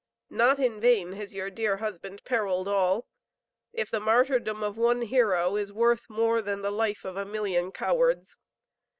[0.31, 3.05] Not in vain has your dear husband periled all,
[3.71, 7.71] if the martyrdom of one hero is worth more than the life of a million
[7.71, 8.35] cowards.